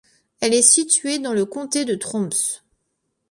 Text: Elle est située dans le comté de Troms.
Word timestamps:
Elle 0.39 0.55
est 0.55 0.63
située 0.63 1.19
dans 1.19 1.31
le 1.33 1.45
comté 1.45 1.85
de 1.85 1.93
Troms. 1.93 2.63